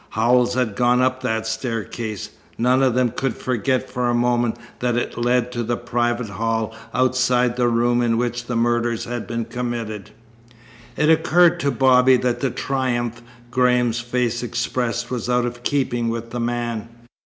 [0.09, 2.31] Howells had gone up that staircase.
[2.57, 6.73] None of them could forget for a moment that it led to the private hall
[6.91, 10.09] outside the room in which the murders had been committed.
[10.97, 16.31] It occurred to Bobby that the triumph Graham's face expressed was out of keeping with
[16.31, 16.89] the man.